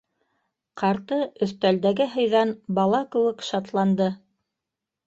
Ҡарты 0.81 1.19
өҫтәлдәге 1.47 2.09
һыйҙан 2.17 2.55
бала 2.81 3.05
кеүек 3.17 3.47
шатланды: 3.53 4.11